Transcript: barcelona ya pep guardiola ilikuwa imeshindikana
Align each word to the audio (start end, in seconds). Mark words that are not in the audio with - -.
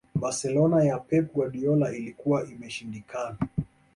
barcelona 0.15 0.83
ya 0.83 0.97
pep 0.99 1.33
guardiola 1.33 1.91
ilikuwa 1.95 2.47
imeshindikana 2.47 3.37